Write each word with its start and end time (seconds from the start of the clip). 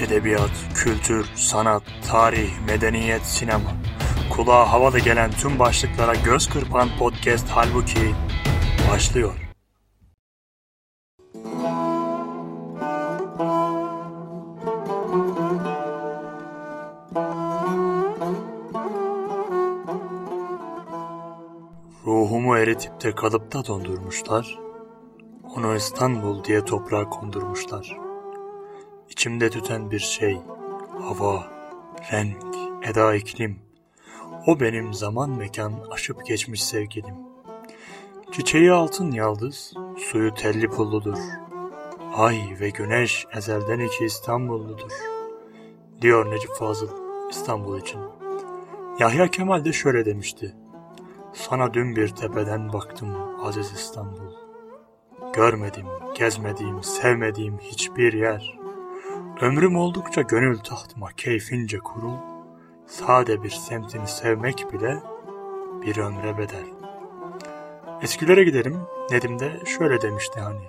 Edebiyat, 0.00 0.50
kültür, 0.74 1.26
sanat, 1.34 1.82
tarih, 2.08 2.50
medeniyet, 2.66 3.22
sinema. 3.22 3.70
Kulağa 4.30 4.72
havalı 4.72 4.98
gelen 4.98 5.30
tüm 5.30 5.58
başlıklara 5.58 6.14
göz 6.14 6.48
kırpan 6.48 6.88
podcast 6.98 7.48
halbuki 7.50 8.14
başlıyor. 8.92 9.34
Ruhumu 22.06 22.56
eritip 22.56 23.02
de 23.02 23.14
kalıpta 23.14 23.66
dondurmuşlar. 23.66 24.58
Onu 25.56 25.76
İstanbul 25.76 26.44
diye 26.44 26.64
toprağa 26.64 27.10
kondurmuşlar. 27.10 28.09
İçimde 29.10 29.50
tüten 29.50 29.90
bir 29.90 29.98
şey, 29.98 30.38
hava, 31.00 31.46
renk, 32.12 32.36
eda 32.82 33.14
iklim. 33.14 33.58
O 34.46 34.60
benim 34.60 34.94
zaman 34.94 35.30
mekan 35.30 35.72
aşıp 35.90 36.26
geçmiş 36.26 36.64
sevgilim. 36.64 37.14
Çiçeği 38.32 38.72
altın 38.72 39.10
yaldız, 39.10 39.74
suyu 39.98 40.34
telli 40.34 40.68
pulludur. 40.68 41.18
Ay 42.14 42.56
ve 42.60 42.70
güneş 42.70 43.26
ezelden 43.36 43.78
iki 43.78 44.04
İstanbulludur. 44.04 44.92
Diyor 46.00 46.30
Necip 46.30 46.54
Fazıl 46.54 46.88
İstanbul 47.30 47.80
için. 47.80 48.00
Yahya 48.98 49.28
Kemal 49.28 49.64
de 49.64 49.72
şöyle 49.72 50.04
demişti. 50.04 50.54
Sana 51.32 51.74
dün 51.74 51.96
bir 51.96 52.08
tepeden 52.08 52.72
baktım 52.72 53.16
aziz 53.42 53.72
İstanbul. 53.72 54.32
Görmedim, 55.34 55.86
gezmediğim, 56.18 56.82
sevmediğim 56.82 57.58
hiçbir 57.58 58.12
yer. 58.12 58.59
Ömrüm 59.40 59.76
oldukça 59.76 60.22
gönül 60.22 60.58
tahtıma 60.58 61.08
keyfince 61.16 61.78
kurul. 61.78 62.16
Sade 62.86 63.42
bir 63.42 63.50
semtini 63.50 64.08
sevmek 64.08 64.72
bile 64.72 64.98
bir 65.82 65.96
ömre 65.96 66.38
bedel. 66.38 66.66
Eskilere 68.02 68.44
gidelim. 68.44 68.76
Nedim 69.10 69.38
de 69.38 69.60
şöyle 69.66 70.02
demişti 70.02 70.40
hani. 70.40 70.64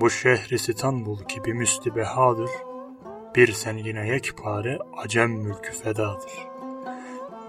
Bu 0.00 0.10
şehri 0.10 0.54
İstanbul 0.54 1.18
gibi 1.28 1.54
müstibehadır. 1.54 2.50
Bir 3.36 3.52
sen 3.52 3.76
yine 3.76 4.08
yekpare 4.08 4.78
acem 4.96 5.30
mülkü 5.30 5.72
fedadır. 5.72 6.32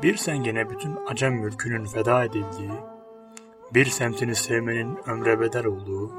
Bir 0.03 0.16
sen 0.16 0.36
yine 0.36 0.70
bütün 0.70 0.98
acem 1.08 1.33
mülkünün 1.33 1.86
feda 1.86 2.23
edildiği, 2.23 2.72
bir 3.73 3.86
semtini 3.86 4.36
sevmenin 4.36 4.98
ömre 5.08 5.39
bedel 5.39 5.66
olduğu, 5.66 6.11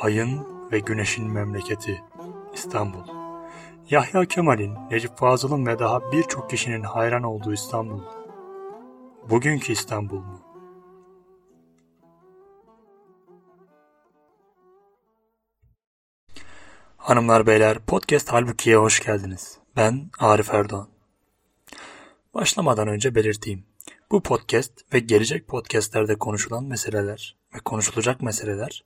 ayın 0.00 0.46
ve 0.72 0.78
güneşin 0.78 1.30
memleketi 1.30 2.02
İstanbul. 2.54 3.23
Yahya 3.90 4.24
Kemal'in, 4.24 4.76
Necip 4.90 5.16
Fazıl'ın 5.16 5.66
ve 5.66 5.78
daha 5.78 6.12
birçok 6.12 6.50
kişinin 6.50 6.82
hayran 6.82 7.22
olduğu 7.22 7.52
İstanbul. 7.52 8.00
Bugünkü 9.30 9.72
İstanbul 9.72 10.18
mu? 10.18 10.40
Hanımlar 16.96 17.46
beyler 17.46 17.78
podcast 17.78 18.32
Halbuki'ye 18.32 18.76
hoş 18.76 19.04
geldiniz. 19.04 19.58
Ben 19.76 20.10
Arif 20.18 20.54
Erdoğan. 20.54 20.88
Başlamadan 22.34 22.88
önce 22.88 23.14
belirteyim. 23.14 23.64
Bu 24.10 24.22
podcast 24.22 24.94
ve 24.94 24.98
gelecek 24.98 25.48
podcastlerde 25.48 26.18
konuşulan 26.18 26.64
meseleler 26.64 27.36
ve 27.54 27.58
konuşulacak 27.58 28.22
meseleler, 28.22 28.84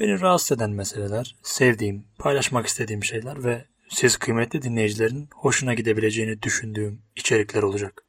beni 0.00 0.20
rahatsız 0.20 0.58
eden 0.58 0.70
meseleler, 0.70 1.36
sevdiğim, 1.42 2.04
paylaşmak 2.18 2.66
istediğim 2.66 3.04
şeyler 3.04 3.44
ve 3.44 3.64
siz 3.88 4.16
kıymetli 4.16 4.62
dinleyicilerin 4.62 5.28
hoşuna 5.34 5.74
gidebileceğini 5.74 6.42
düşündüğüm 6.42 7.02
içerikler 7.16 7.62
olacak. 7.62 8.04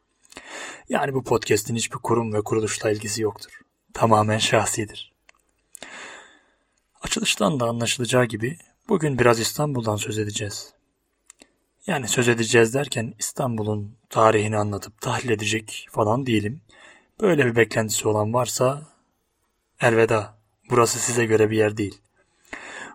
Yani 0.90 1.14
bu 1.14 1.24
podcast'in 1.24 1.76
hiçbir 1.76 1.98
kurum 1.98 2.34
ve 2.34 2.42
kuruluşla 2.42 2.92
ilgisi 2.92 3.22
yoktur. 3.22 3.62
Tamamen 3.94 4.38
şahsidir. 4.38 5.14
Açılıştan 7.02 7.60
da 7.60 7.66
anlaşılacağı 7.66 8.26
gibi 8.26 8.58
bugün 8.90 9.20
biraz 9.20 9.40
İstanbul'dan 9.40 9.96
söz 9.96 10.20
edeceğiz. 10.20 10.74
Yani 11.88 12.08
söz 12.08 12.28
edeceğiz 12.28 12.74
derken 12.74 13.14
İstanbul'un 13.20 13.98
tarihini 14.10 14.58
anlatıp 14.58 15.02
tahlil 15.02 15.30
edecek 15.30 15.88
falan 15.92 16.26
değilim. 16.26 16.62
Böyle 17.22 17.46
bir 17.46 17.56
beklentisi 17.56 18.08
olan 18.08 18.34
varsa 18.34 18.82
elveda. 19.82 20.38
Burası 20.70 21.00
size 21.00 21.26
göre 21.26 21.50
bir 21.50 21.58
yer 21.58 21.78
değil. 21.78 22.02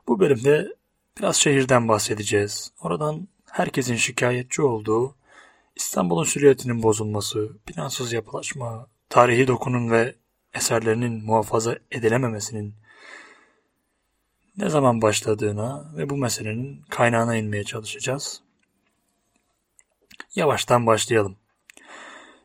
Bu 0.09 0.21
bölümde 0.21 0.69
biraz 1.19 1.37
şehirden 1.37 1.89
bahsedeceğiz. 1.89 2.73
Oradan 2.81 3.29
herkesin 3.51 3.97
şikayetçi 3.97 4.63
olduğu 4.63 5.15
İstanbul'un 5.77 6.25
süriyetinin 6.25 6.83
bozulması, 6.83 7.59
plansız 7.67 8.13
yapılaşma, 8.13 8.87
tarihi 9.09 9.49
dokunun 9.49 9.91
ve 9.91 10.15
eserlerinin 10.55 11.25
muhafaza 11.25 11.79
edilememesinin 11.91 12.75
ne 14.57 14.71
zaman 14.71 15.03
başladığına 15.03 15.93
ve 15.97 16.11
bu 16.11 16.17
meselenin 16.17 16.83
kaynağına 16.83 17.37
inmeye 17.37 17.65
çalışacağız. 17.65 18.43
Yavaştan 20.35 20.87
başlayalım. 20.87 21.37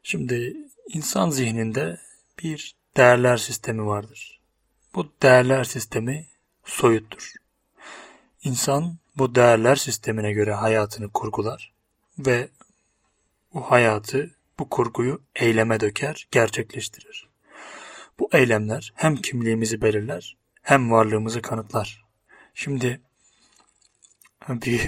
Şimdi 0.04 0.58
insan 0.94 1.30
zihninde 1.30 2.00
bir 2.44 2.76
değerler 2.98 3.38
sistemi 3.38 3.86
vardır. 3.86 4.42
Bu 4.96 5.12
değerler 5.22 5.64
sistemi 5.64 6.28
soyuttur. 6.66 7.34
İnsan 8.44 8.98
bu 9.18 9.36
değerler 9.36 9.76
sistemine 9.76 10.32
göre 10.32 10.54
hayatını 10.54 11.10
kurgular 11.10 11.74
ve 12.20 12.50
bu 13.54 13.62
hayatı, 13.62 14.36
bu 14.60 14.70
kurguyu 14.70 15.22
eyleme 15.36 15.80
döker, 15.80 16.28
gerçekleştirir. 16.32 17.28
Bu 18.20 18.30
eylemler 18.34 18.94
hem 18.96 19.16
kimliğimizi 19.16 19.82
belirler 19.82 20.38
hem 20.62 20.92
varlığımızı 20.92 21.42
kanıtlar. 21.42 22.06
Şimdi 22.54 23.02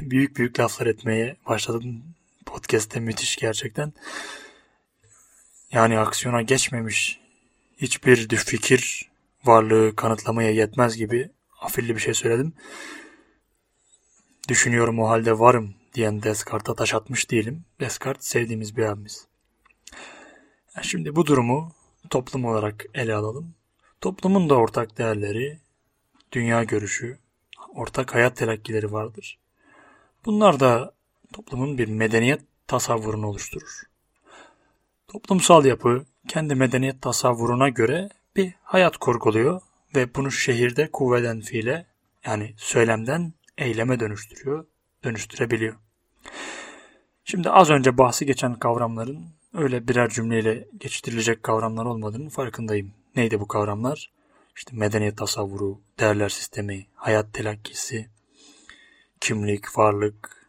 büyük 0.01 0.37
büyük 0.37 0.59
laflar 0.59 0.87
etmeye 0.87 1.35
başladım 1.47 2.03
podcast'te 2.45 2.99
müthiş 2.99 3.35
gerçekten. 3.35 3.93
Yani 5.71 5.99
aksiyona 5.99 6.41
geçmemiş 6.41 7.19
hiçbir 7.77 8.27
fikir 8.37 9.09
varlığı 9.45 9.95
kanıtlamaya 9.95 10.51
yetmez 10.51 10.97
gibi 10.97 11.29
afilli 11.61 11.95
bir 11.95 12.01
şey 12.01 12.13
söyledim. 12.13 12.53
Düşünüyorum 14.49 14.99
o 14.99 15.09
halde 15.09 15.39
varım 15.39 15.75
diyen 15.93 16.23
Descartes'a 16.23 16.75
taş 16.75 16.93
atmış 16.93 17.31
değilim. 17.31 17.65
Descartes 17.79 18.27
sevdiğimiz 18.27 18.77
bir 18.77 18.83
abimiz. 18.83 19.27
Şimdi 20.81 21.15
bu 21.15 21.25
durumu 21.25 21.71
toplum 22.09 22.45
olarak 22.45 22.85
ele 22.93 23.15
alalım. 23.15 23.53
Toplumun 24.01 24.49
da 24.49 24.55
ortak 24.55 24.97
değerleri, 24.97 25.59
dünya 26.31 26.63
görüşü, 26.63 27.17
ortak 27.75 28.15
hayat 28.15 28.37
telakkileri 28.37 28.91
vardır. 28.91 29.39
Bunlar 30.25 30.59
da 30.59 30.93
toplumun 31.33 31.77
bir 31.77 31.87
medeniyet 31.87 32.41
tasavvurunu 32.67 33.27
oluşturur. 33.27 33.81
Toplumsal 35.07 35.65
yapı 35.65 36.05
kendi 36.27 36.55
medeniyet 36.55 37.01
tasavvuruna 37.01 37.69
göre 37.69 38.09
bir 38.35 38.53
hayat 38.63 38.97
kurguluyor 38.97 39.61
ve 39.95 40.15
bunu 40.15 40.31
şehirde 40.31 40.91
kuvveden 40.91 41.41
fiile 41.41 41.85
yani 42.25 42.53
söylemden 42.57 43.33
eyleme 43.59 43.99
dönüştürüyor, 43.99 44.65
dönüştürebiliyor. 45.03 45.75
Şimdi 47.23 47.49
az 47.49 47.69
önce 47.69 47.97
bahsi 47.97 48.25
geçen 48.25 48.59
kavramların 48.59 49.25
öyle 49.53 49.87
birer 49.87 50.09
cümleyle 50.09 50.67
geçiştirilecek 50.77 51.43
kavramlar 51.43 51.85
olmadığının 51.85 52.29
farkındayım. 52.29 52.93
Neydi 53.15 53.39
bu 53.39 53.47
kavramlar? 53.47 54.11
İşte 54.55 54.75
medeniyet 54.75 55.17
tasavvuru, 55.17 55.81
değerler 55.99 56.29
sistemi, 56.29 56.85
hayat 56.95 57.33
telakkisi, 57.33 58.09
kimlik, 59.21 59.77
varlık, 59.77 60.47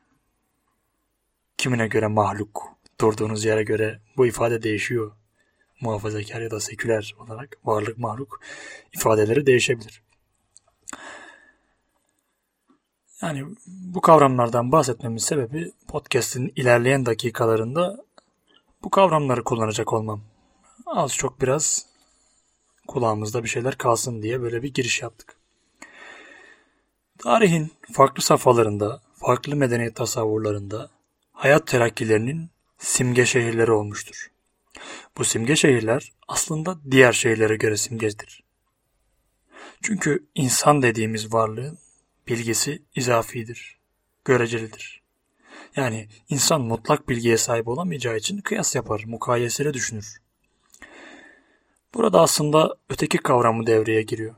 kimine 1.58 1.88
göre 1.88 2.06
mahluk, 2.06 2.62
durduğunuz 3.00 3.44
yere 3.44 3.62
göre 3.62 4.00
bu 4.16 4.26
ifade 4.26 4.62
değişiyor. 4.62 5.12
Muhafazakar 5.80 6.40
ya 6.40 6.50
da 6.50 6.60
seküler 6.60 7.14
olarak 7.18 7.56
varlık, 7.64 7.98
mahluk 7.98 8.40
ifadeleri 8.92 9.46
değişebilir. 9.46 10.02
Yani 13.22 13.44
bu 13.66 14.00
kavramlardan 14.00 14.72
bahsetmemin 14.72 15.18
sebebi 15.18 15.72
podcast'in 15.88 16.52
ilerleyen 16.56 17.06
dakikalarında 17.06 18.04
bu 18.82 18.90
kavramları 18.90 19.44
kullanacak 19.44 19.92
olmam. 19.92 20.20
Az 20.86 21.16
çok 21.16 21.40
biraz 21.40 21.86
kulağımızda 22.88 23.44
bir 23.44 23.48
şeyler 23.48 23.78
kalsın 23.78 24.22
diye 24.22 24.40
böyle 24.40 24.62
bir 24.62 24.74
giriş 24.74 25.02
yaptık. 25.02 25.36
Tarihin 27.18 27.72
farklı 27.92 28.22
safhalarında, 28.22 29.02
farklı 29.14 29.56
medeniyet 29.56 29.96
tasavvurlarında 29.96 30.90
hayat 31.32 31.66
terakkilerinin 31.66 32.50
simge 32.78 33.26
şehirleri 33.26 33.72
olmuştur. 33.72 34.30
Bu 35.18 35.24
simge 35.24 35.56
şehirler 35.56 36.12
aslında 36.28 36.78
diğer 36.90 37.12
şehirlere 37.12 37.56
göre 37.56 37.76
simgedir. 37.76 38.42
Çünkü 39.82 40.26
insan 40.34 40.82
dediğimiz 40.82 41.32
varlığın 41.32 41.78
bilgisi 42.28 42.82
izafidir, 42.94 43.78
görecelidir. 44.24 45.02
Yani 45.76 46.08
insan 46.28 46.60
mutlak 46.60 47.08
bilgiye 47.08 47.36
sahip 47.36 47.68
olamayacağı 47.68 48.16
için 48.16 48.40
kıyas 48.40 48.74
yapar, 48.74 49.02
mukayeseli 49.06 49.74
düşünür. 49.74 50.20
Burada 51.94 52.20
aslında 52.20 52.76
öteki 52.88 53.18
kavramı 53.18 53.66
devreye 53.66 54.02
giriyor. 54.02 54.34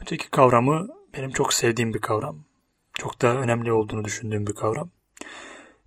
Öteki 0.00 0.30
kavramı 0.30 0.88
benim 1.16 1.30
çok 1.30 1.54
sevdiğim 1.54 1.94
bir 1.94 1.98
kavram. 1.98 2.44
Çok 2.94 3.22
da 3.22 3.36
önemli 3.36 3.72
olduğunu 3.72 4.04
düşündüğüm 4.04 4.46
bir 4.46 4.52
kavram. 4.52 4.90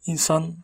İnsan 0.06 0.58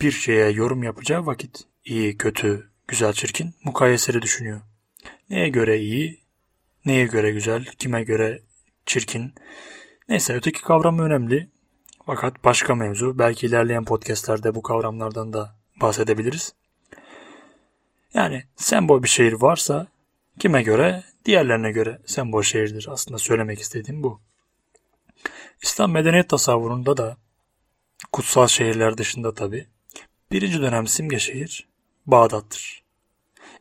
bir 0.00 0.12
şeye 0.12 0.50
yorum 0.50 0.82
yapacağı 0.82 1.26
vakit 1.26 1.64
iyi, 1.84 2.18
kötü, 2.18 2.70
güzel, 2.88 3.12
çirkin 3.12 3.54
mukayeseli 3.64 4.22
düşünüyor. 4.22 4.60
Neye 5.30 5.48
göre 5.48 5.78
iyi, 5.78 6.20
neye 6.84 7.06
göre 7.06 7.30
güzel, 7.30 7.64
kime 7.64 8.02
göre 8.02 8.42
çirkin. 8.86 9.34
Neyse 10.12 10.34
öteki 10.34 10.62
kavram 10.62 10.98
önemli. 10.98 11.48
Fakat 12.06 12.44
başka 12.44 12.74
mevzu. 12.74 13.18
Belki 13.18 13.46
ilerleyen 13.46 13.84
podcastlerde 13.84 14.54
bu 14.54 14.62
kavramlardan 14.62 15.32
da 15.32 15.56
bahsedebiliriz. 15.80 16.54
Yani 18.14 18.44
sembol 18.56 19.02
bir 19.02 19.08
şehir 19.08 19.32
varsa 19.32 19.86
kime 20.38 20.62
göre? 20.62 21.04
Diğerlerine 21.24 21.72
göre 21.72 21.98
sembol 22.06 22.42
şehirdir. 22.42 22.86
Aslında 22.90 23.18
söylemek 23.18 23.60
istediğim 23.60 24.02
bu. 24.02 24.20
İslam 25.62 25.90
medeniyet 25.90 26.28
tasavvurunda 26.28 26.96
da 26.96 27.16
kutsal 28.12 28.46
şehirler 28.46 28.98
dışında 28.98 29.34
tabi 29.34 29.66
birinci 30.32 30.62
dönem 30.62 30.86
simge 30.86 31.18
şehir 31.18 31.68
Bağdat'tır. 32.06 32.82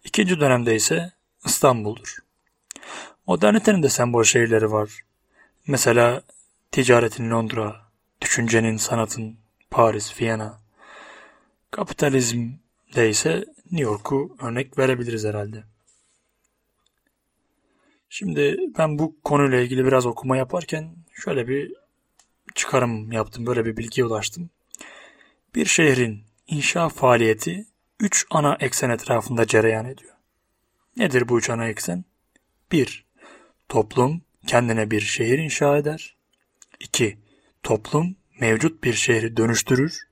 İkinci 0.04 0.40
dönemde 0.40 0.76
ise 0.76 1.12
İstanbul'dur. 1.46 2.18
Modernitenin 3.28 3.84
de 3.84 3.90
sembol 3.90 4.24
şehirleri 4.24 4.72
var. 4.72 4.90
Mesela 5.68 6.22
ticaretin 6.72 7.32
Londra, 7.32 7.82
düşüncenin, 8.22 8.78
sanatın 8.78 9.38
Paris, 9.72 10.22
Viyana. 10.22 10.62
Kapitalizmde 11.72 13.10
ise 13.10 13.46
New 13.72 13.84
York'u 13.84 14.38
örnek 14.42 14.78
verebiliriz 14.78 15.26
herhalde. 15.26 15.64
Şimdi 18.10 18.58
ben 18.78 19.00
bu 19.00 19.16
konuyla 19.24 19.60
ilgili 19.60 19.86
biraz 19.86 20.06
okuma 20.06 20.38
yaparken 20.38 20.96
şöyle 21.14 21.48
bir 21.48 21.74
çıkarım 22.56 23.12
yaptım, 23.12 23.46
böyle 23.46 23.66
bir 23.66 23.78
bilgiye 23.78 24.06
ulaştım. 24.06 24.50
Bir 25.56 25.66
şehrin 25.66 26.24
inşa 26.48 26.90
faaliyeti 26.90 27.66
üç 28.00 28.26
ana 28.30 28.58
eksen 28.60 28.90
etrafında 28.90 29.48
cereyan 29.48 29.86
ediyor. 29.86 30.14
Nedir 30.98 31.30
bu 31.30 31.40
üç 31.40 31.50
ana 31.50 31.68
eksen? 31.68 32.06
1. 32.72 33.06
Toplum 33.70 34.22
kendine 34.48 34.92
bir 34.92 35.02
şehir 35.02 35.40
inşa 35.40 35.78
eder. 35.78 36.21
2. 36.82 37.18
Toplum 37.64 38.16
mevcut 38.40 38.84
bir 38.84 38.94
şehri 38.94 39.38
dönüştürür. 39.38 40.08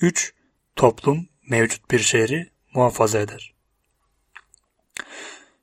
3. 0.00 0.34
Toplum 0.76 1.28
mevcut 1.48 1.90
bir 1.90 1.98
şehri 1.98 2.50
muhafaza 2.74 3.18
eder. 3.18 3.54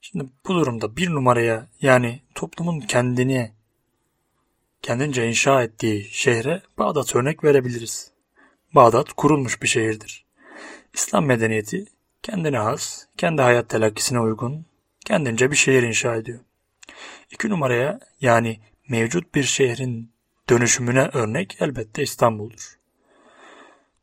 Şimdi 0.02 0.26
bu 0.48 0.56
durumda 0.56 0.98
bir 0.98 1.10
numaraya 1.10 1.68
yani 1.82 2.22
toplumun 2.36 2.80
kendini 2.80 3.52
kendince 4.82 5.28
inşa 5.28 5.64
ettiği 5.64 6.10
şehre 6.12 6.62
Bağdat 6.78 7.16
örnek 7.16 7.44
verebiliriz. 7.44 8.12
Bağdat 8.76 9.14
kurulmuş 9.14 9.62
bir 9.62 9.68
şehirdir. 9.68 10.26
İslam 10.94 11.26
medeniyeti 11.26 11.86
kendine 12.24 12.58
has, 12.58 13.06
kendi 13.18 13.42
hayat 13.42 13.70
telakkisine 13.70 14.20
uygun, 14.20 14.66
kendince 15.06 15.52
bir 15.52 15.56
şehir 15.56 15.84
inşa 15.84 16.16
ediyor. 16.16 16.40
İki 17.32 17.50
numaraya 17.50 18.00
yani 18.22 18.60
mevcut 18.90 19.36
bir 19.36 19.44
şehrin 19.44 20.12
dönüşümüne 20.50 21.10
örnek 21.14 21.58
elbette 21.60 22.04
İstanbul'dur. 22.04 22.78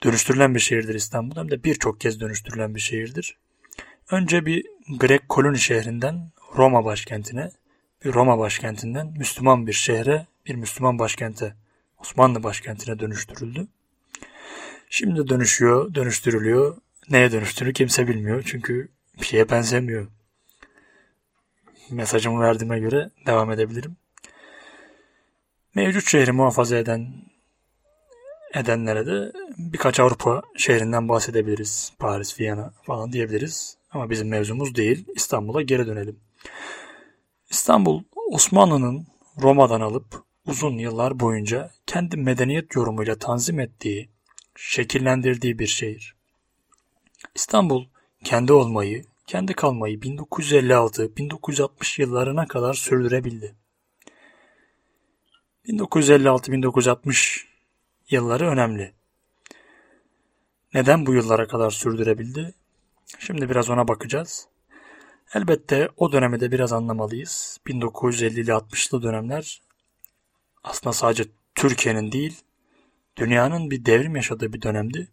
Dönüştürülen 0.05 0.55
bir 0.55 0.61
şehirdir 0.61 0.95
İstanbul 0.95 1.37
hem 1.37 1.51
de 1.51 1.65
birçok 1.65 2.01
kez 2.01 2.21
dönüştürülen 2.21 2.75
bir 2.75 2.81
şehirdir. 2.81 3.37
Önce 4.11 4.47
bir 4.47 4.67
Grek 4.99 5.29
koloni 5.29 5.59
şehrinden 5.59 6.31
Roma 6.57 6.85
başkentine, 6.85 7.51
bir 8.05 8.13
Roma 8.13 8.39
başkentinden 8.39 9.07
Müslüman 9.19 9.67
bir 9.67 9.73
şehre, 9.73 10.27
bir 10.47 10.55
Müslüman 10.55 10.99
başkente, 10.99 11.55
Osmanlı 11.99 12.43
başkentine 12.43 12.99
dönüştürüldü. 12.99 13.67
Şimdi 14.91 15.29
dönüşüyor, 15.29 15.95
dönüştürülüyor. 15.95 16.77
Neye 17.11 17.33
dönüştüğünü 17.33 17.73
kimse 17.73 18.09
bilmiyor 18.09 18.43
çünkü 18.47 18.89
bir 19.21 19.27
şeye 19.27 19.51
benzemiyor. 19.51 20.07
Mesajımı 21.91 22.41
verdiğime 22.41 22.79
göre 22.79 23.11
devam 23.27 23.51
edebilirim. 23.51 23.97
Mevcut 25.77 26.09
şehri 26.09 26.33
muhafaza 26.33 26.77
eden 26.77 27.07
edenlere 28.55 29.07
de 29.07 29.33
birkaç 29.59 30.01
Avrupa 30.01 30.43
şehrinden 30.57 31.09
bahsedebiliriz. 31.09 31.93
Paris, 31.99 32.41
Viyana 32.41 32.73
falan 32.83 33.13
diyebiliriz. 33.13 33.77
Ama 33.91 34.11
bizim 34.11 34.29
mevzumuz 34.29 34.75
değil. 34.75 35.05
İstanbul'a 35.15 35.63
geri 35.63 35.87
dönelim. 35.87 36.21
İstanbul 37.51 38.03
Osmanlı'nın 38.33 39.07
Roma'dan 39.43 39.81
alıp 39.81 40.23
uzun 40.47 40.79
yıllar 40.79 41.21
boyunca 41.21 41.71
kendi 41.87 42.17
medeniyet 42.17 42.75
yorumuyla 42.75 43.19
tanzim 43.19 43.61
ettiği, 43.61 44.11
şekillendirdiği 44.57 45.59
bir 45.59 45.67
şehir. 45.67 46.17
İstanbul 47.35 47.87
kendi 48.25 48.53
olmayı, 48.53 49.05
kendi 49.27 49.55
kalmayı 49.55 49.99
1956-1960 49.99 52.01
yıllarına 52.01 52.47
kadar 52.47 52.75
sürdürebildi. 52.75 53.55
1956-1960 55.69 57.45
yılları 58.11 58.49
önemli. 58.49 58.93
Neden 60.75 61.07
bu 61.07 61.15
yıllara 61.15 61.49
kadar 61.49 61.71
sürdürebildi? 61.71 62.55
Şimdi 63.19 63.51
biraz 63.51 63.71
ona 63.71 63.89
bakacağız. 63.89 64.49
Elbette 65.35 65.89
o 65.97 66.13
dönemi 66.13 66.41
de 66.41 66.53
biraz 66.53 66.73
anlamalıyız. 66.73 67.61
1950'li 67.67 68.51
60'lı 68.51 69.03
dönemler 69.03 69.63
aslında 70.65 70.93
sadece 70.93 71.25
Türkiye'nin 71.55 72.13
değil, 72.13 72.41
dünyanın 73.17 73.71
bir 73.71 73.85
devrim 73.85 74.17
yaşadığı 74.17 74.53
bir 74.53 74.63
dönemdi. 74.63 75.09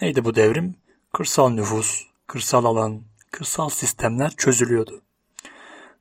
Neydi 0.00 0.24
bu 0.24 0.34
devrim? 0.34 0.74
Kırsal 1.12 1.50
nüfus, 1.50 2.06
kırsal 2.26 2.64
alan, 2.64 3.02
kırsal 3.30 3.68
sistemler 3.68 4.30
çözülüyordu. 4.36 5.02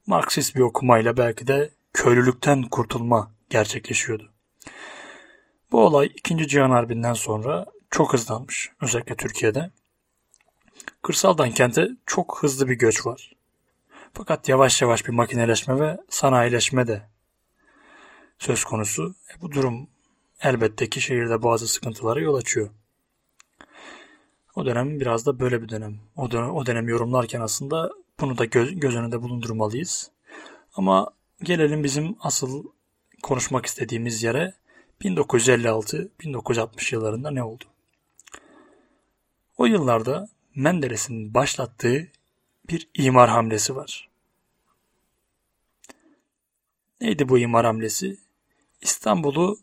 Marksist 0.07 0.55
bir 0.55 0.61
okumayla 0.61 1.17
belki 1.17 1.47
de 1.47 1.69
köylülükten 1.93 2.63
kurtulma 2.63 3.31
gerçekleşiyordu. 3.49 4.31
Bu 5.71 5.85
olay 5.85 6.11
2. 6.15 6.47
Cihan 6.47 6.71
Harbi'nden 6.71 7.13
sonra 7.13 7.65
çok 7.89 8.13
hızlanmış. 8.13 8.71
Özellikle 8.81 9.15
Türkiye'de. 9.15 9.71
Kırsaldan 11.01 11.51
kente 11.51 11.87
çok 12.05 12.39
hızlı 12.41 12.69
bir 12.69 12.75
göç 12.75 13.05
var. 13.05 13.35
Fakat 14.13 14.49
yavaş 14.49 14.81
yavaş 14.81 15.07
bir 15.07 15.13
makineleşme 15.13 15.79
ve 15.79 15.97
sanayileşme 16.09 16.87
de 16.87 17.09
söz 18.39 18.63
konusu. 18.63 19.15
E 19.33 19.41
bu 19.41 19.51
durum 19.51 19.87
elbette 20.41 20.89
ki 20.89 21.01
şehirde 21.01 21.43
bazı 21.43 21.67
sıkıntılara 21.67 22.19
yol 22.19 22.35
açıyor. 22.35 22.69
O 24.55 24.65
dönem 24.65 24.99
biraz 24.99 25.25
da 25.25 25.39
böyle 25.39 25.61
bir 25.61 25.69
dönem. 25.69 25.99
O 26.15 26.31
dönem, 26.31 26.51
o 26.55 26.65
dönem 26.65 26.87
yorumlarken 26.87 27.41
aslında 27.41 27.91
bunu 28.19 28.37
da 28.37 28.45
göz, 28.45 28.79
göz 28.79 28.95
önünde 28.95 29.21
bulundurmalıyız. 29.21 30.11
Ama 30.73 31.09
gelelim 31.43 31.83
bizim 31.83 32.15
asıl 32.19 32.63
konuşmak 33.23 33.65
istediğimiz 33.65 34.23
yere 34.23 34.53
1956-1960 35.01 36.95
yıllarında 36.95 37.31
ne 37.31 37.43
oldu? 37.43 37.63
O 39.57 39.65
yıllarda 39.65 40.29
Menderes'in 40.55 41.33
başlattığı 41.33 42.07
bir 42.69 42.89
imar 42.93 43.29
hamlesi 43.29 43.75
var. 43.75 44.09
Neydi 47.01 47.29
bu 47.29 47.39
imar 47.39 47.65
hamlesi? 47.65 48.17
İstanbul'u 48.81 49.59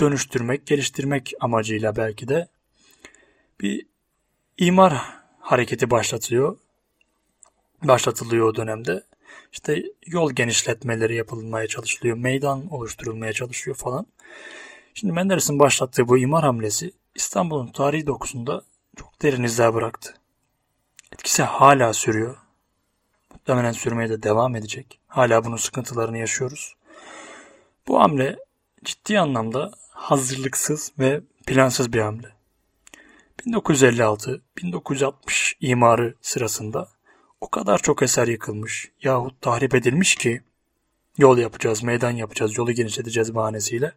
dönüştürmek, 0.00 0.66
geliştirmek 0.66 1.32
amacıyla 1.40 1.96
belki 1.96 2.28
de 2.28 2.48
bir 3.60 3.86
imar 4.58 5.02
hareketi 5.40 5.90
başlatıyor. 5.90 6.58
Başlatılıyor 7.82 8.48
o 8.48 8.54
dönemde. 8.56 9.04
İşte 9.52 9.82
yol 10.06 10.32
genişletmeleri 10.32 11.14
yapılmaya 11.14 11.66
çalışılıyor, 11.66 12.16
meydan 12.16 12.72
oluşturulmaya 12.72 13.32
çalışıyor 13.32 13.76
falan. 13.76 14.06
Şimdi 14.94 15.12
Menderes'in 15.12 15.58
başlattığı 15.58 16.08
bu 16.08 16.18
imar 16.18 16.44
hamlesi 16.44 16.92
İstanbul'un 17.14 17.66
tarihi 17.66 18.06
dokusunda 18.06 18.62
çok 18.96 19.22
derin 19.22 19.42
izler 19.42 19.74
bıraktı. 19.74 20.14
Etkisi 21.12 21.42
hala 21.42 21.92
sürüyor. 21.92 22.36
Muhtemelen 23.32 23.72
sürmeye 23.72 24.08
de 24.08 24.22
devam 24.22 24.56
edecek. 24.56 24.98
Hala 25.08 25.44
bunun 25.44 25.56
sıkıntılarını 25.56 26.18
yaşıyoruz. 26.18 26.74
Bu 27.88 28.00
hamle 28.00 28.36
ciddi 28.84 29.20
anlamda 29.20 29.72
hazırlıksız 29.90 30.92
ve 30.98 31.20
plansız 31.46 31.92
bir 31.92 32.00
hamle. 32.00 32.34
1956-1960 33.38 35.54
imarı 35.60 36.14
sırasında 36.22 36.88
o 37.44 37.48
kadar 37.48 37.78
çok 37.78 38.02
eser 38.02 38.26
yıkılmış 38.28 38.90
yahut 39.02 39.42
tahrip 39.42 39.74
edilmiş 39.74 40.14
ki 40.14 40.42
yol 41.18 41.38
yapacağız, 41.38 41.82
meydan 41.82 42.10
yapacağız, 42.10 42.58
yolu 42.58 42.72
genişleteceğiz 42.72 43.34
bahanesiyle. 43.34 43.92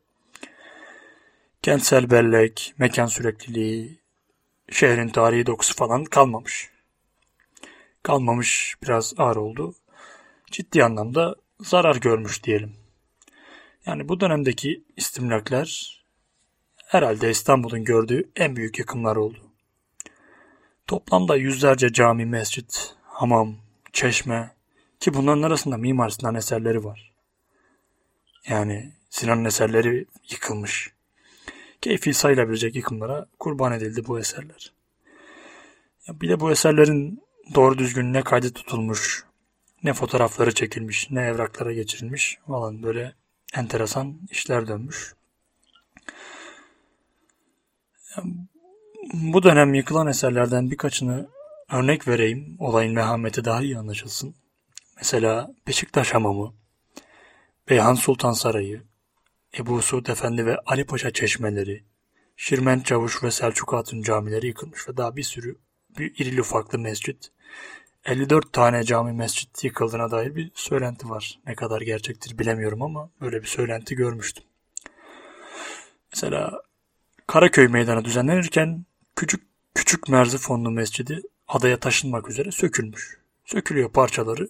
kentsel 1.62 2.10
bellek, 2.10 2.74
mekan 2.78 3.06
sürekliliği, 3.06 4.00
şehrin 4.72 5.10
tarihi 5.10 5.46
dokusu 5.46 5.76
falan 5.76 6.04
kalmamış. 6.04 6.70
Kalmamış 8.04 8.76
biraz 8.84 9.14
ağır 9.18 9.36
oldu. 9.36 9.76
Ciddi 10.52 10.84
anlamda 10.84 11.36
zarar 11.60 11.96
görmüş 11.96 12.44
diyelim. 12.44 12.76
Yani 13.86 14.10
bu 14.10 14.20
dönemdeki 14.20 14.84
istimlakler 14.98 16.00
herhalde 16.86 17.30
İstanbul'un 17.30 17.84
gördüğü 17.84 18.30
en 18.36 18.56
büyük 18.56 18.80
yıkımlar 18.80 19.16
oldu. 19.16 19.40
Toplamda 20.88 21.36
yüzlerce 21.36 21.94
cami, 21.94 22.26
mescit, 22.26 22.97
hamam, 23.18 23.56
çeşme 23.94 24.52
ki 25.00 25.14
bunların 25.14 25.42
arasında 25.42 25.78
Mimar 25.78 26.10
Sinan 26.10 26.36
eserleri 26.36 26.84
var. 26.84 27.14
Yani 28.48 28.92
Sinan'ın 29.10 29.46
eserleri 29.46 30.06
yıkılmış. 30.30 30.94
Keyfi 31.82 32.14
sayılabilecek 32.14 32.76
yıkımlara 32.76 33.26
kurban 33.40 33.72
edildi 33.72 34.08
bu 34.08 34.20
eserler. 34.20 34.74
Bir 36.10 36.30
de 36.30 36.40
bu 36.40 36.52
eserlerin 36.52 37.24
doğru 37.56 37.78
düzgün 37.78 38.14
ne 38.14 38.22
kaydı 38.22 38.54
tutulmuş, 38.54 39.26
ne 39.84 39.94
fotoğrafları 39.94 40.54
çekilmiş, 40.54 41.12
ne 41.12 41.22
evraklara 41.22 41.74
geçirilmiş 41.74 42.38
falan 42.48 42.84
böyle 42.84 43.14
enteresan 43.54 44.20
işler 44.32 44.68
dönmüş. 44.68 45.16
Bu 49.14 49.44
dönem 49.44 49.74
yıkılan 49.74 50.08
eserlerden 50.08 50.72
birkaçını 50.72 51.37
örnek 51.72 52.08
vereyim, 52.08 52.56
olayın 52.60 52.96
vehameti 52.96 53.46
daha 53.46 53.62
iyi 53.62 53.78
anlaşılsın. 53.78 54.36
Mesela 54.98 55.52
Beşiktaş 55.68 56.14
Hamamı, 56.14 56.54
Beyhan 57.70 57.96
Sultan 57.96 58.34
Sarayı, 58.34 58.84
Ebu 59.58 59.82
Suud 59.82 60.06
Efendi 60.06 60.46
ve 60.46 60.58
Ali 60.66 60.86
Paşa 60.86 61.14
çeşmeleri, 61.14 61.84
Şirmen 62.36 62.80
Çavuş 62.80 63.24
ve 63.24 63.32
Selçuk 63.32 63.74
Hatun 63.74 64.02
camileri 64.02 64.48
yıkılmış 64.48 64.90
ve 64.90 64.98
daha 64.98 65.16
bir 65.16 65.24
sürü 65.24 65.58
bir 65.98 66.16
irili 66.16 66.42
ufaklı 66.42 66.80
mescit, 66.80 67.32
54 68.06 68.54
tane 68.54 68.84
cami 68.84 69.14
mescit 69.14 69.64
yıkıldığına 69.64 70.12
dair 70.12 70.36
bir 70.36 70.52
söylenti 70.56 71.10
var. 71.10 71.40
Ne 71.48 71.56
kadar 71.56 71.82
gerçektir 71.82 72.38
bilemiyorum 72.38 72.82
ama 72.82 73.10
böyle 73.22 73.42
bir 73.42 73.48
söylenti 73.48 73.96
görmüştüm. 73.96 74.44
Mesela 76.14 76.62
Karaköy 77.28 77.68
Meydanı 77.68 78.06
düzenlenirken 78.06 78.86
küçük 79.16 79.44
küçük 79.76 80.10
Merzifonlu 80.10 80.72
Mescidi 80.72 81.22
adaya 81.48 81.80
taşınmak 81.80 82.30
üzere 82.30 82.52
sökülmüş. 82.52 83.18
Sökülüyor 83.46 83.92
parçaları. 83.92 84.50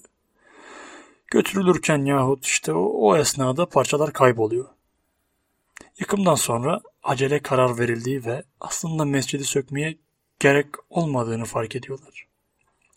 Götürülürken 1.28 2.06
yahut 2.06 2.46
işte 2.46 2.74
o, 2.74 2.80
o 2.80 3.18
esnada 3.18 3.66
parçalar 3.66 4.14
kayboluyor. 4.14 4.66
Yıkımdan 6.00 6.36
sonra 6.36 6.82
acele 7.04 7.40
karar 7.40 7.80
verildiği 7.80 8.26
ve 8.26 8.44
aslında 8.60 9.06
mescidi 9.06 9.44
sökmeye 9.44 9.98
gerek 10.40 10.68
olmadığını 10.90 11.46
fark 11.46 11.76
ediyorlar. 11.76 12.28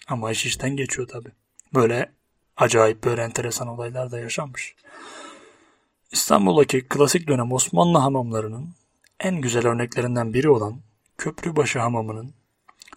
Ama 0.09 0.31
iş 0.31 0.47
işten 0.47 0.77
geçiyor 0.77 1.09
tabi. 1.09 1.29
Böyle 1.75 2.13
acayip 2.57 3.05
böyle 3.05 3.23
enteresan 3.23 3.69
olaylar 3.69 4.11
da 4.11 4.19
yaşanmış. 4.19 4.75
İstanbul'daki 6.13 6.89
klasik 6.89 7.29
dönem 7.29 7.53
Osmanlı 7.53 7.99
hamamlarının 7.99 8.69
en 9.21 9.41
güzel 9.41 9.67
örneklerinden 9.67 10.35
biri 10.35 10.51
olan 10.51 10.81
Köprübaşı 11.19 11.79
Hamamı'nın 11.79 12.35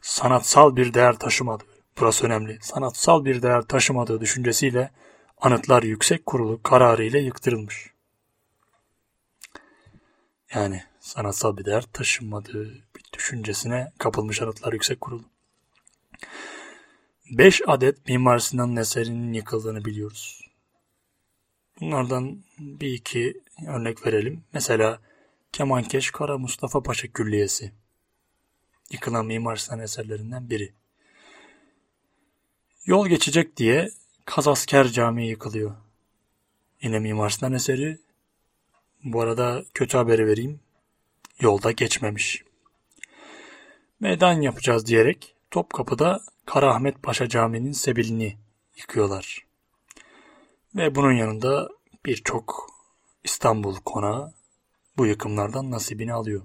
sanatsal 0.04 0.76
bir 0.76 0.94
değer 0.94 1.20
taşımadığı, 1.20 1.66
burası 2.00 2.26
önemli, 2.26 2.58
sanatsal 2.62 3.26
bir 3.26 3.42
değer 3.42 3.62
taşımadığı 3.62 4.22
düşüncesiyle 4.22 4.92
Anıtlar 5.38 5.84
Yüksek 5.84 6.26
Kurulu 6.26 6.64
kararı 6.64 7.04
ile 7.04 7.20
yıktırılmış. 7.20 7.94
Yani 10.54 10.84
sanatsal 11.00 11.58
bir 11.58 11.66
değer 11.66 11.84
taşımadığı 11.94 12.74
bir 12.74 13.04
düşüncesine 13.14 13.92
kapılmış 13.98 14.42
Anıtlar 14.42 14.74
Yüksek 14.74 15.02
Kurulu. 15.02 15.24
5 17.32 17.62
adet 17.68 18.08
Mimar 18.08 18.40
Sinan'ın 18.40 18.76
eserinin 18.76 19.34
yıkıldığını 19.34 19.86
biliyoruz. 19.86 20.42
Bunlardan 21.82 22.44
bir 22.60 22.94
iki 22.94 23.42
örnek 23.68 24.08
verelim. 24.08 24.44
Mesela 24.54 25.00
Kemankeş 25.52 26.12
Kara 26.12 26.38
Mustafa 26.38 26.84
Paşa 26.84 27.08
Külliyesi. 27.08 27.72
Yıkılan 28.94 29.26
Mimar 29.26 29.56
Sinan 29.56 29.80
eserlerinden 29.80 30.50
biri. 30.50 30.74
Yol 32.86 33.08
geçecek 33.08 33.58
diye 33.58 33.90
Kazasker 34.26 34.88
Camii 34.88 35.28
yıkılıyor. 35.28 35.76
Yine 36.82 37.00
Mimar 37.00 37.30
Sinan 37.30 37.54
eseri. 37.54 38.00
Bu 39.04 39.22
arada 39.22 39.64
kötü 39.74 39.98
haberi 39.98 40.28
vereyim. 40.28 40.60
Yolda 41.40 41.72
geçmemiş. 41.72 42.44
Meydan 44.00 44.42
yapacağız 44.42 44.86
diyerek 44.86 45.36
Topkapı'da 45.52 46.22
Karaahmet 46.46 47.04
Paşa 47.04 47.30
Camii'nin 47.30 47.72
sebilini 47.72 48.38
yıkıyorlar. 48.78 49.46
Ve 50.76 50.96
bunun 50.96 51.14
yanında 51.14 51.70
birçok 52.06 52.70
İstanbul 53.24 53.76
konağı 53.76 54.34
bu 54.98 55.06
yıkımlardan 55.06 55.72
nasibini 55.72 56.14
alıyor. 56.14 56.42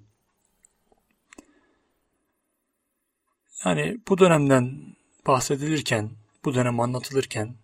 Yani 3.65 3.99
bu 4.09 4.19
dönemden 4.19 4.97
bahsedilirken, 5.27 6.11
bu 6.45 6.55
dönem 6.55 6.81
anlatılırken 6.81 7.55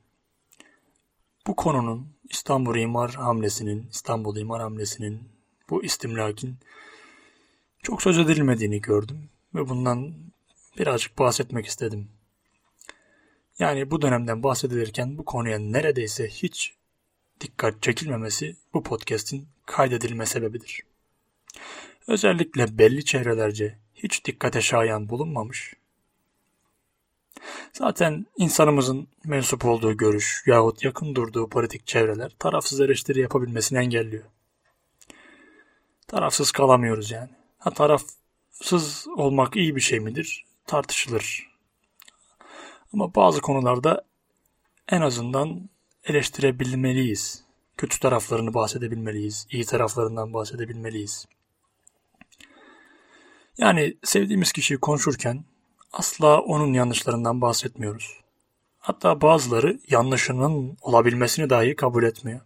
bu 1.47 1.57
konunun 1.57 2.09
İstanbul 2.31 2.77
İmar 2.77 3.15
hamlesinin, 3.15 3.89
İstanbul 3.91 4.37
İmar 4.37 4.63
hamlesinin, 4.63 5.29
bu 5.71 5.85
istimlakin 5.85 6.57
çok 7.83 8.03
söz 8.03 8.19
edilmediğini 8.19 8.81
gördüm 8.81 9.29
ve 9.55 9.69
bundan 9.69 10.15
birazcık 10.79 11.19
bahsetmek 11.19 11.67
istedim. 11.67 12.09
Yani 13.59 13.91
bu 13.91 14.03
dönemden 14.03 14.43
bahsedilirken 14.43 15.19
bu 15.19 15.25
konuya 15.25 15.59
neredeyse 15.59 16.29
hiç 16.29 16.75
dikkat 17.41 17.83
çekilmemesi 17.83 18.57
bu 18.75 18.83
podcast'in 18.83 19.49
kaydedilme 19.67 20.27
sebebidir. 20.27 20.83
Özellikle 22.07 22.79
belli 22.79 23.05
çevrelerce 23.05 23.79
hiç 23.95 24.25
dikkate 24.25 24.61
şayan 24.61 25.09
bulunmamış. 25.09 25.75
Zaten 27.79 28.27
insanımızın 28.37 29.09
mensup 29.25 29.65
olduğu 29.65 29.97
görüş 29.97 30.43
yahut 30.47 30.85
yakın 30.85 31.15
durduğu 31.15 31.49
politik 31.49 31.87
çevreler 31.87 32.33
tarafsız 32.39 32.81
eleştiri 32.81 33.21
yapabilmesini 33.21 33.79
engelliyor. 33.79 34.25
Tarafsız 36.07 36.53
kalamıyoruz 36.53 37.11
yani. 37.11 37.31
Ha 37.59 37.71
tarafsız 37.71 39.07
olmak 39.17 39.57
iyi 39.57 39.77
bir 39.77 39.81
şey 39.81 40.01
midir? 40.01 40.45
Tartışılır. 40.67 41.51
Ama 42.93 43.15
bazı 43.15 43.41
konularda 43.41 44.05
en 44.89 45.01
azından 45.01 45.69
eleştirebilmeliyiz. 46.05 47.45
Kötü 47.77 48.01
taraflarını 48.01 48.55
bahsedebilmeliyiz. 48.55 49.47
iyi 49.51 49.65
taraflarından 49.65 50.33
bahsedebilmeliyiz. 50.33 51.27
Yani 53.59 53.97
sevdiğimiz 54.03 54.53
kişiyi 54.53 54.79
konuşurken 54.79 55.45
asla 55.95 56.41
onun 56.41 56.73
yanlışlarından 56.73 57.41
bahsetmiyoruz. 57.41 58.21
Hatta 58.79 59.21
bazıları 59.21 59.79
yanlışının 59.91 60.77
olabilmesini 60.81 61.51
dahi 61.51 61.77
kabul 61.77 62.05
etmiyor. 62.05 62.41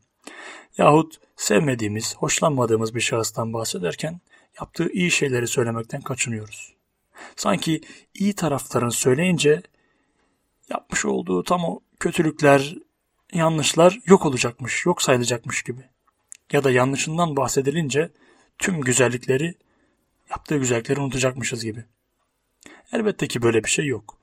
Yahut 0.78 1.20
sevmediğimiz, 1.36 2.16
hoşlanmadığımız 2.16 2.94
bir 2.94 3.00
şahıstan 3.00 3.52
bahsederken 3.52 4.20
yaptığı 4.60 4.88
iyi 4.92 5.10
şeyleri 5.10 5.46
söylemekten 5.46 6.00
kaçınıyoruz. 6.00 6.74
Sanki 7.36 7.80
iyi 8.14 8.34
taraflarını 8.34 8.92
söyleyince 8.92 9.62
yapmış 10.70 11.04
olduğu 11.04 11.42
tam 11.42 11.64
o 11.64 11.80
kötülükler, 12.00 12.74
yanlışlar 13.32 13.98
yok 14.06 14.26
olacakmış, 14.26 14.86
yok 14.86 15.02
sayılacakmış 15.02 15.62
gibi. 15.62 15.82
Ya 16.52 16.64
da 16.64 16.70
yanlışından 16.70 17.36
bahsedilince 17.36 18.10
tüm 18.58 18.80
güzellikleri, 18.80 19.54
yaptığı 20.30 20.56
güzellikleri 20.56 21.00
unutacakmışız 21.00 21.64
gibi. 21.64 21.84
Elbette 22.92 23.28
ki 23.28 23.42
böyle 23.42 23.64
bir 23.64 23.68
şey 23.68 23.86
yok. 23.86 24.18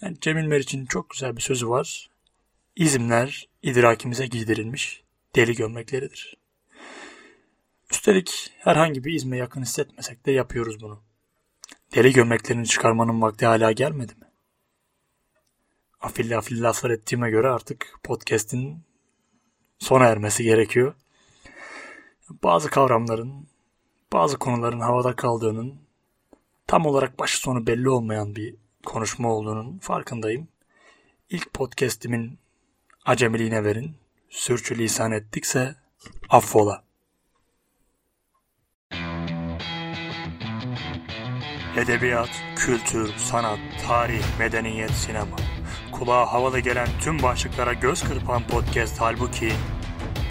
Yani 0.00 0.16
Cemil 0.20 0.44
Meriç'in 0.44 0.86
çok 0.86 1.10
güzel 1.10 1.36
bir 1.36 1.42
sözü 1.42 1.68
var. 1.68 2.10
İzimler 2.76 3.48
idrakimize 3.62 4.26
giydirilmiş 4.26 5.02
deli 5.36 5.54
gömlekleridir. 5.54 6.36
Üstelik 7.90 8.52
herhangi 8.58 9.04
bir 9.04 9.12
izme 9.12 9.36
yakın 9.36 9.62
hissetmesek 9.62 10.26
de 10.26 10.32
yapıyoruz 10.32 10.80
bunu. 10.80 11.02
Deli 11.94 12.12
gömleklerini 12.12 12.66
çıkarmanın 12.66 13.22
vakti 13.22 13.46
hala 13.46 13.72
gelmedi 13.72 14.14
mi? 14.14 14.26
Afilli 16.00 16.36
afilli 16.36 16.62
laflar 16.62 16.90
ettiğime 16.90 17.30
göre 17.30 17.48
artık 17.48 17.98
podcast'in 18.02 18.84
sona 19.78 20.04
ermesi 20.04 20.42
gerekiyor. 20.42 20.94
Bazı 22.30 22.70
kavramların, 22.70 23.48
bazı 24.12 24.38
konuların 24.38 24.80
havada 24.80 25.16
kaldığının 25.16 25.83
tam 26.66 26.86
olarak 26.86 27.18
başı 27.18 27.38
sonu 27.38 27.66
belli 27.66 27.88
olmayan 27.88 28.36
bir 28.36 28.54
konuşma 28.86 29.32
olduğunun 29.32 29.78
farkındayım. 29.78 30.48
İlk 31.30 31.52
podcast'imin 31.52 32.38
acemiliğine 33.04 33.64
verin. 33.64 33.96
Sürçülisan 34.30 35.12
ettikse 35.12 35.74
affola. 36.28 36.84
Edebiyat, 41.76 42.30
kültür, 42.56 43.12
sanat, 43.16 43.58
tarih, 43.86 44.38
medeniyet, 44.38 44.90
sinema. 44.90 45.36
Kulağa 45.92 46.32
havalı 46.32 46.60
gelen 46.60 46.88
tüm 47.00 47.22
başlıklara 47.22 47.72
göz 47.72 48.02
kırpan 48.02 48.46
podcast 48.46 49.00
halbuki 49.00 49.52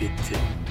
bitti. 0.01 0.62